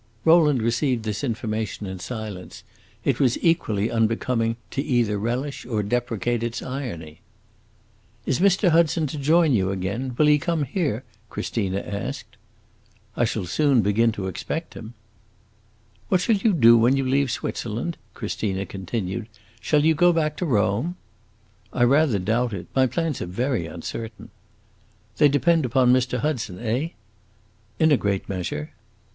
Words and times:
Rowland 0.25 0.63
received 0.63 1.03
this 1.05 1.23
information 1.23 1.85
in 1.85 1.99
silence; 1.99 2.63
it 3.05 3.19
was 3.19 3.37
equally 3.43 3.91
unbecoming 3.91 4.55
to 4.71 4.81
either 4.81 5.19
relish 5.19 5.63
or 5.67 5.83
deprecate 5.83 6.41
its 6.41 6.63
irony. 6.63 7.21
"Is 8.25 8.39
Mr. 8.39 8.69
Hudson 8.69 9.05
to 9.05 9.17
join 9.19 9.53
you 9.53 9.69
again? 9.69 10.15
Will 10.17 10.25
he 10.25 10.39
come 10.39 10.63
here?" 10.63 11.03
Christina 11.29 11.81
asked. 11.81 12.35
"I 13.15 13.25
shall 13.25 13.45
soon 13.45 13.83
begin 13.83 14.11
to 14.13 14.25
expect 14.25 14.73
him." 14.73 14.95
"What 16.09 16.19
shall 16.19 16.35
you 16.37 16.53
do 16.53 16.79
when 16.79 16.95
you 16.97 17.03
leave 17.07 17.29
Switzerland?" 17.29 17.95
Christina 18.15 18.65
continued. 18.65 19.27
"Shall 19.59 19.85
you 19.85 19.93
go 19.93 20.11
back 20.11 20.35
to 20.37 20.47
Rome?" 20.47 20.95
"I 21.71 21.83
rather 21.83 22.17
doubt 22.17 22.53
it. 22.53 22.65
My 22.75 22.87
plans 22.87 23.21
are 23.21 23.27
very 23.27 23.67
uncertain." 23.67 24.31
"They 25.17 25.27
depend 25.29 25.63
upon 25.63 25.93
Mr. 25.93 26.21
Hudson, 26.21 26.57
eh?" 26.57 26.87
"In 27.77 27.91
a 27.91 27.97
great 27.97 28.27
measure." 28.27 28.71